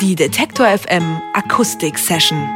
[0.00, 2.48] Die Detektor FM Akustik Session.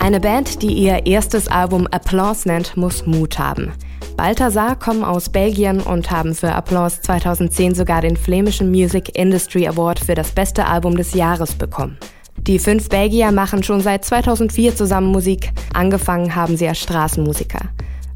[0.00, 3.72] Eine Band, die ihr erstes Album Applause nennt, muss Mut haben.
[4.16, 10.00] Balthasar kommen aus Belgien und haben für Applause 2010 sogar den flämischen Music Industry Award
[10.00, 11.98] für das beste Album des Jahres bekommen.
[12.38, 15.52] Die fünf Belgier machen schon seit 2004 zusammen Musik.
[15.74, 17.68] Angefangen haben sie als Straßenmusiker.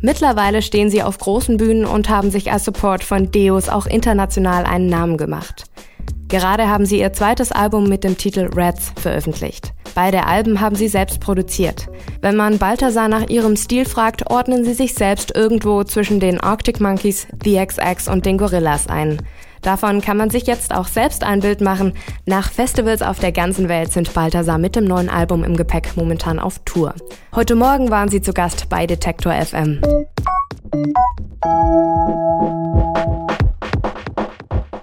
[0.04, 4.64] Mittlerweile stehen sie auf großen Bühnen und haben sich als Support von Deus auch international
[4.66, 5.64] einen Namen gemacht.
[6.28, 9.72] Gerade haben sie ihr zweites Album mit dem Titel Rats veröffentlicht.
[9.94, 11.86] Beide Alben haben sie selbst produziert.
[12.20, 16.82] Wenn man Balthasar nach ihrem Stil fragt, ordnen sie sich selbst irgendwo zwischen den Arctic
[16.82, 19.22] Monkeys, The XX und den Gorillas ein.
[19.64, 21.94] Davon kann man sich jetzt auch selbst ein Bild machen.
[22.26, 26.38] Nach Festivals auf der ganzen Welt sind Balthasar mit dem neuen Album im Gepäck momentan
[26.38, 26.94] auf Tour.
[27.34, 29.80] Heute Morgen waren sie zu Gast bei Detektor FM.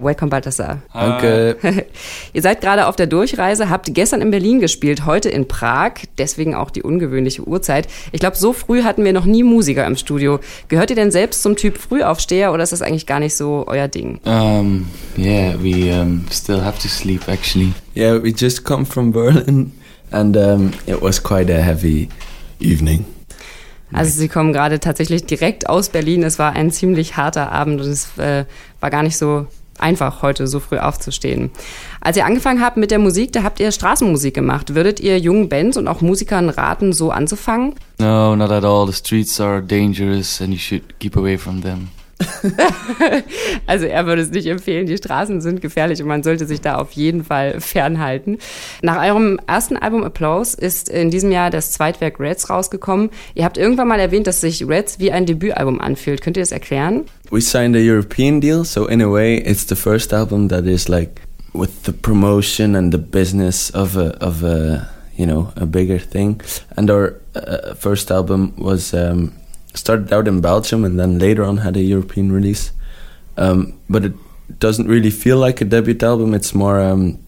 [0.02, 0.82] Welcome, Balthasar.
[0.92, 1.56] Danke.
[2.32, 6.54] Ihr seid gerade auf der Durchreise, habt gestern in Berlin gespielt, heute in Prag, deswegen
[6.54, 7.86] auch die ungewöhnliche Uhrzeit.
[8.10, 10.40] Ich glaube, so früh hatten wir noch nie Musiker im Studio.
[10.68, 13.88] Gehört ihr denn selbst zum Typ Frühaufsteher oder ist das eigentlich gar nicht so euer
[13.88, 14.18] Ding?
[14.24, 17.72] Um, yeah, we um, still have to sleep actually.
[17.94, 19.72] Yeah, we just come from Berlin
[20.10, 22.08] and um, it was quite a heavy
[22.60, 23.04] evening.
[23.92, 26.22] Also sie kommen gerade tatsächlich direkt aus Berlin.
[26.22, 28.46] Es war ein ziemlich harter Abend und es äh,
[28.80, 29.46] war gar nicht so
[29.78, 31.50] einfach, heute so früh aufzustehen.
[32.00, 34.74] Als ihr angefangen habt mit der Musik, da habt ihr Straßenmusik gemacht.
[34.74, 37.74] Würdet ihr jungen Bands und auch Musikern raten, so anzufangen?
[37.98, 38.86] No, not at all.
[38.86, 41.88] The streets are dangerous and you should keep away from them.
[43.66, 46.76] also er würde es nicht empfehlen, die Straßen sind gefährlich und man sollte sich da
[46.76, 48.38] auf jeden Fall fernhalten.
[48.82, 53.10] Nach eurem ersten Album Applause ist in diesem Jahr das Zweitwerk Reds rausgekommen.
[53.34, 56.22] Ihr habt irgendwann mal erwähnt, dass sich Reds wie ein Debütalbum anfühlt.
[56.22, 57.02] Könnt ihr das erklären?
[57.30, 60.88] We signed a European deal, so in a way it's the first album that is
[60.88, 61.22] like
[61.54, 66.40] with the promotion and the business of a, of a you know, a bigger thing.
[66.76, 69.32] And our uh, first album was um,
[69.74, 72.72] started out in Belgium and then later on had a European release.
[73.36, 74.12] Um, but it
[74.58, 76.34] doesn't really feel like a debut album.
[76.34, 77.18] It's more, um,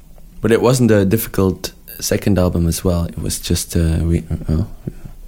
[0.40, 3.06] but it wasn't a difficult second album as well.
[3.06, 4.64] It was just uh, we, uh,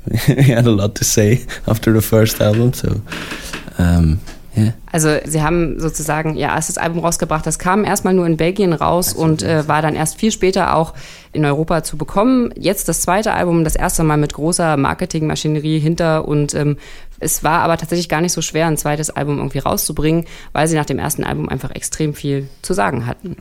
[0.29, 3.01] we had a lot to say after the first album, so.
[3.79, 4.21] Um,
[4.57, 4.73] yeah.
[4.91, 9.13] Also sie haben sozusagen ihr erstes Album rausgebracht, das kam erstmal nur in Belgien raus
[9.13, 10.95] und äh, war dann erst viel später auch
[11.33, 12.55] in Europa zu bekommen.
[12.57, 16.79] Jetzt das zweite Album, das erste Mal mit großer Marketingmaschinerie hinter und ähm,
[17.21, 20.77] es war aber tatsächlich gar nicht so schwer, ein zweites Album irgendwie rauszubringen, weil sie
[20.77, 23.37] nach dem ersten Album einfach extrem viel zu sagen hatten.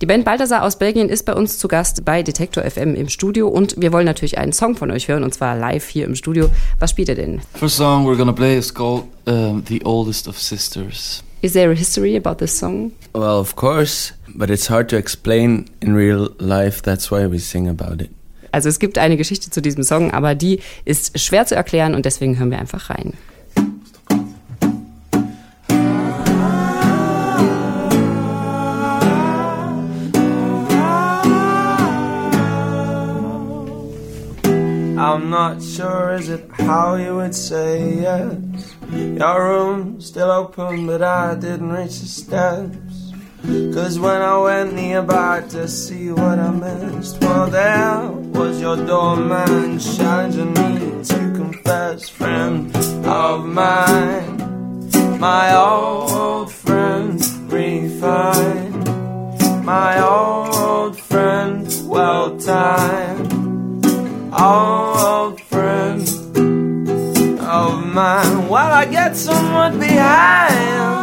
[0.00, 3.48] Die Band Balthasar aus Belgien ist bei uns zu Gast bei Detektor FM im Studio
[3.48, 6.50] und wir wollen natürlich einen Song von euch hören und zwar live hier im Studio.
[6.78, 7.40] Was spielt ihr denn?
[7.54, 11.22] First song we're gonna play is called uh, The Oldest of Sisters.
[11.42, 12.92] Is there a history about this song?
[13.12, 16.80] Well, of course, but it's hard to explain in real life.
[16.82, 18.10] That's why we sing about it.
[18.54, 22.04] Also es gibt eine Geschichte zu diesem Song, aber die ist schwer zu erklären und
[22.04, 23.14] deswegen hören wir einfach rein.
[34.96, 38.36] I'm not sure, is it how you would say yes?
[38.92, 43.12] Your room's still open, but I didn't reach the steps.
[43.74, 48.23] Cause when I went nearby to see what I missed, well, there
[48.64, 54.38] your doorman challenging me to confess, friend of mine,
[55.20, 57.20] my old friend,
[57.52, 58.86] refined,
[59.66, 63.84] my old friend, well timed,
[64.32, 66.08] old friend
[67.40, 68.48] of mine.
[68.48, 70.93] While I get somewhat behind.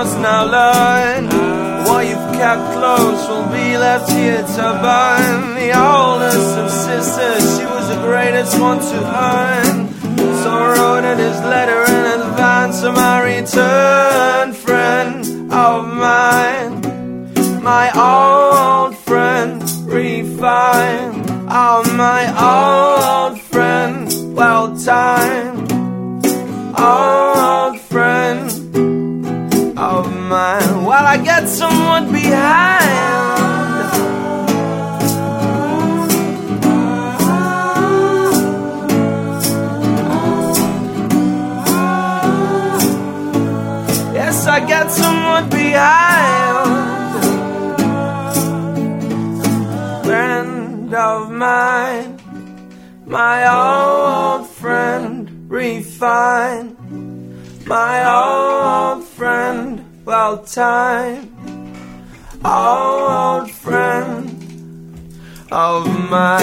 [0.00, 1.26] Now learn.
[1.84, 5.54] What you've kept close will be left here to burn.
[5.56, 8.98] The oldest of sisters, she was the greatest one to
[9.28, 9.88] earn.
[10.40, 14.09] So I wrote her this letter in advance of my return,
[30.30, 30.84] mine.
[30.84, 32.88] While I get somewhat behind.
[44.14, 47.10] Yes, I get somewhat behind.
[50.06, 52.10] Friend of mine,
[53.04, 56.76] my old friend, refined.
[57.66, 58.49] My old
[60.10, 61.30] about time.
[62.44, 64.26] Oh, old friend
[65.52, 66.40] of mine.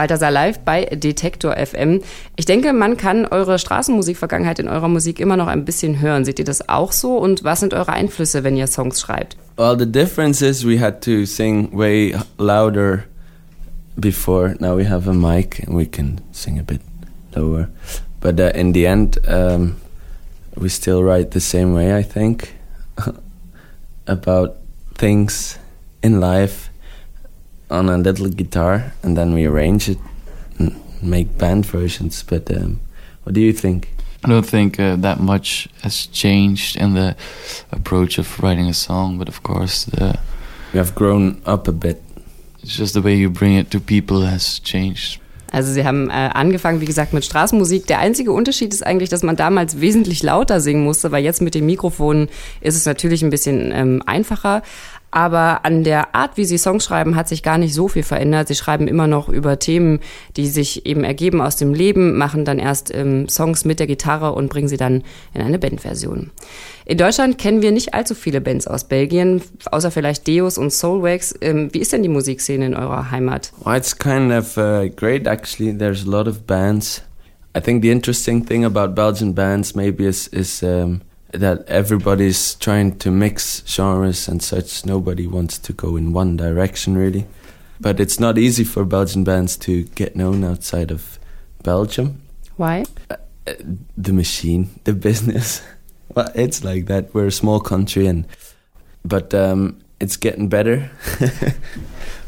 [0.00, 2.00] Balthasar live bei Detektor FM.
[2.36, 6.24] Ich denke, man kann eure Straßenmusikvergangenheit in eurer Musik immer noch ein bisschen hören.
[6.24, 7.18] Seht ihr das auch so?
[7.18, 9.36] Und was sind eure Einflüsse, wenn ihr Songs schreibt?
[9.58, 13.04] Well, the difference is we had to sing way louder
[13.94, 14.56] before.
[14.58, 16.80] Now we have a mic and we can sing a bit
[17.36, 17.68] lower.
[18.22, 19.76] But uh, in the end, um,
[20.56, 22.54] we still write the same way, I think,
[24.06, 24.56] about
[24.96, 25.58] things
[26.02, 26.69] in life
[27.70, 29.98] on a little guitar and then we arrange it
[30.58, 32.22] and make band versions.
[32.22, 32.80] But um,
[33.24, 33.88] what do you think?
[34.22, 37.16] I don't think uh, that much has changed in the
[37.72, 40.18] approach of writing a song, but of course, the,
[40.72, 42.02] we have grown up a bit.
[42.62, 45.20] It's just the way you bring it to people has changed.
[45.52, 47.86] Also sie haben äh, angefangen, wie gesagt, mit Straßenmusik.
[47.86, 51.54] Der einzige Unterschied ist eigentlich, dass man damals wesentlich lauter singen musste, weil jetzt mit
[51.54, 52.28] dem Mikrofon
[52.60, 54.62] ist es natürlich ein bisschen ähm, einfacher.
[55.10, 58.48] Aber an der Art, wie sie Songs schreiben, hat sich gar nicht so viel verändert.
[58.48, 60.00] Sie schreiben immer noch über Themen,
[60.36, 64.32] die sich eben ergeben aus dem Leben, machen dann erst ähm, Songs mit der Gitarre
[64.32, 65.02] und bringen sie dann
[65.34, 66.30] in eine Bandversion.
[66.84, 71.34] In Deutschland kennen wir nicht allzu viele Bands aus Belgien, außer vielleicht Deus und Soulwax.
[71.40, 73.52] Ähm, wie ist denn die Musikszene in eurer Heimat?
[73.64, 75.76] Well, it's kind of uh, great actually.
[75.76, 77.02] There's a lot of bands.
[77.56, 81.00] I think the interesting thing about Belgian bands maybe is is um,
[81.32, 84.84] that everybody's trying to mix genres and such.
[84.84, 87.26] Nobody wants to go in one direction really.
[87.80, 91.18] But it's not easy for Belgian bands to get known outside of
[91.62, 92.20] Belgium.
[92.56, 92.84] Why?
[93.08, 93.16] Uh,
[93.96, 95.62] the machine, the business.
[96.14, 97.14] well, it's like that.
[97.14, 98.26] We're a small country, and
[99.02, 100.90] but um, it's getting better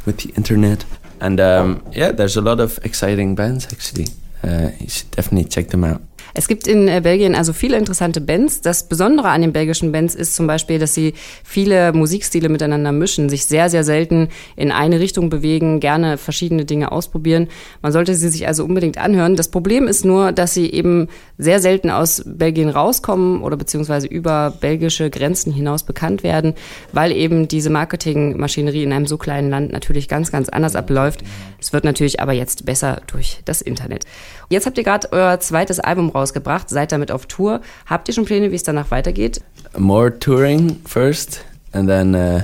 [0.06, 0.87] with the internet.
[1.20, 4.06] And um, yeah, there's a lot of exciting bands actually.
[4.43, 6.02] Uh, you should definitely check them out.
[6.34, 8.61] Es gibt in äh, Belgien also viele interessante Bands.
[8.61, 11.14] Das Besondere an den belgischen Bands ist zum Beispiel, dass sie
[11.44, 16.93] viele Musikstile miteinander mischen, sich sehr, sehr selten in eine Richtung bewegen, gerne verschiedene Dinge
[16.93, 17.49] ausprobieren.
[17.82, 19.37] Man sollte sie sich also unbedingt anhören.
[19.37, 21.08] Das Problem ist nur, dass sie eben
[21.38, 26.55] sehr selten aus Belgien rauskommen oder beziehungsweise über belgische Grenzen hinaus bekannt werden,
[26.93, 31.23] weil eben diese Marketingmaschinerie in einem so kleinen Land natürlich ganz, ganz anders abläuft.
[31.61, 34.05] Es wird natürlich aber jetzt besser durch das Internet.
[34.49, 37.60] Jetzt habt ihr gerade euer zweites Album rausgebracht, seid damit auf Tour.
[37.86, 39.40] Habt ihr schon Pläne, wie es danach weitergeht?
[39.76, 42.42] More touring first, and then uh,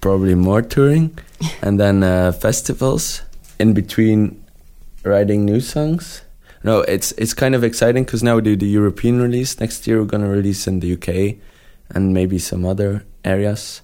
[0.00, 1.10] probably more touring,
[1.62, 3.22] and then uh, festivals.
[3.58, 4.36] In between,
[5.04, 6.22] writing new songs.
[6.62, 9.60] No, it's it's kind of exciting because now we do the European release.
[9.60, 11.38] Next year we're gonna release in the UK,
[11.94, 13.82] and maybe some other areas.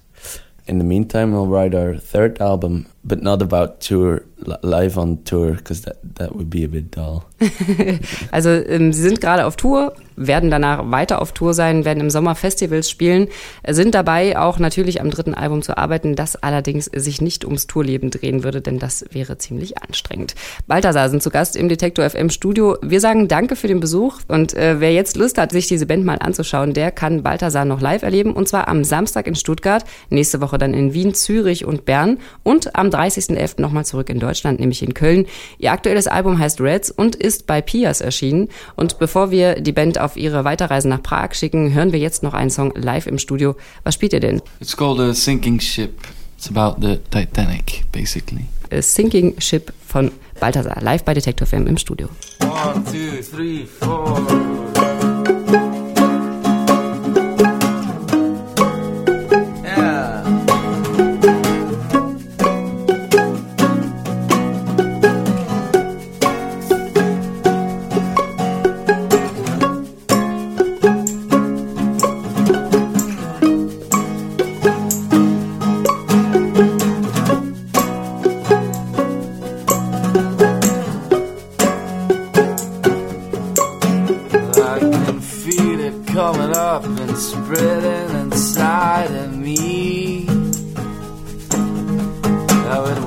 [0.67, 4.21] In the meantime, we'll write our third album, but not about tour,
[4.63, 7.23] live on tour, because that, that would be a bit dull.
[8.31, 12.09] also, ähm, sie sind gerade auf Tour, werden danach weiter auf Tour sein, werden im
[12.09, 13.27] Sommer Festivals spielen,
[13.67, 18.09] sind dabei auch natürlich am dritten Album zu arbeiten, das allerdings sich nicht ums Tourleben
[18.09, 20.35] drehen würde, denn das wäre ziemlich anstrengend.
[20.67, 22.77] Balthasar sind zu Gast im Detektor FM Studio.
[22.81, 26.05] Wir sagen Danke für den Besuch und äh, wer jetzt Lust hat, sich diese Band
[26.05, 30.41] mal anzuschauen, der kann Balthasar noch live erleben und zwar am Samstag in Stuttgart, nächste
[30.41, 33.61] Woche dann in Wien, Zürich und Bern und am 30.11.
[33.61, 35.25] nochmal zurück in Deutschland, nämlich in Köln.
[35.57, 38.49] Ihr aktuelles Album heißt Reds und ist bei Pias erschienen.
[38.75, 42.33] Und bevor wir die Band auf ihre Weiterreise nach Prag schicken, hören wir jetzt noch
[42.33, 43.55] einen Song live im Studio.
[43.83, 44.41] Was spielt ihr denn?
[44.59, 46.01] It's called a sinking ship.
[46.37, 48.45] It's about the Titanic, basically.
[48.71, 52.09] A sinking Ship von Balthasar, live bei Detector FM im Studio.
[52.41, 54.74] One, two, three, four.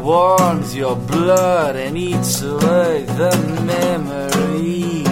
[0.08, 3.34] Warms your blood and eats away the
[3.74, 5.04] memory.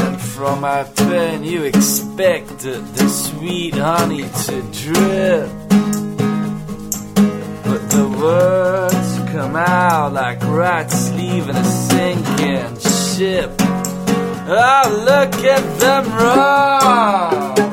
[0.00, 5.50] And from my pen you expected the sweet honey to drip.
[7.68, 13.50] But the words come out like rats leaving a sinking ship.
[14.50, 17.67] Oh, look at them run!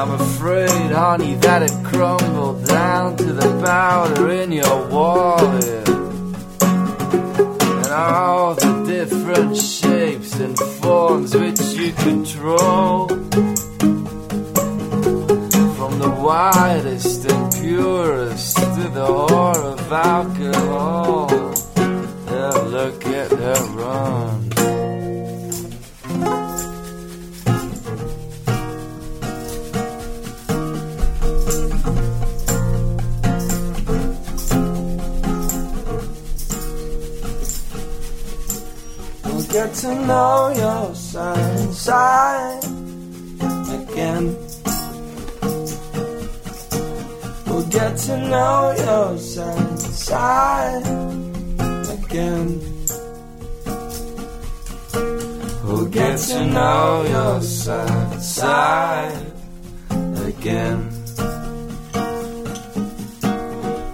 [0.00, 5.88] I'm afraid, honey, that it crumbled down to the powder in your wallet.
[6.62, 13.08] And all the different shapes and forms which you control.
[15.76, 21.28] From the widest and purest to the horror of alcohol.
[22.26, 24.59] Yeah, look at her run.
[39.70, 42.64] Get to know your side, side
[43.78, 44.36] again.
[47.46, 50.86] We'll get to know your side, side
[51.88, 52.60] again.
[55.62, 59.32] We'll get to know your side, side
[60.26, 60.90] again.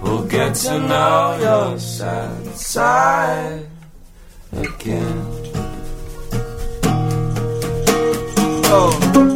[0.00, 3.66] We'll get to know your side, side
[4.52, 5.35] again.
[8.78, 9.35] Oh.